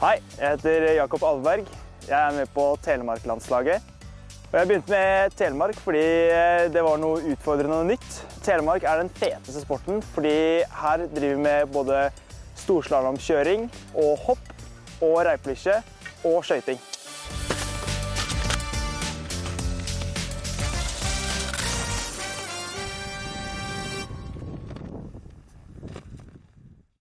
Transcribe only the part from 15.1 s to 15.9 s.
reiplisje